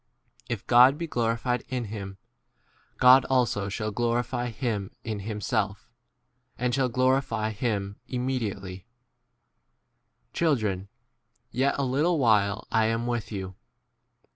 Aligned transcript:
If 0.49 0.65
God 0.65 0.97
be 0.97 1.05
p 1.05 1.11
glorified 1.11 1.63
in 1.69 1.85
him, 1.93 2.17
God 2.97 3.23
also 3.25 3.69
shall 3.69 3.91
glorify 3.91 4.49
him 4.49 4.89
in 5.03 5.19
himself, 5.19 5.91
and 6.57 6.73
shall 6.73 6.89
glorify 6.89 7.51
him 7.51 7.97
im 8.07 8.23
33 8.23 8.25
mediately. 8.25 8.85
Children, 10.33 10.87
yet 11.51 11.75
a 11.77 11.83
little 11.85 12.17
while 12.17 12.67
I 12.71 12.85
am 12.85 13.05
with 13.05 13.31
you. 13.31 13.53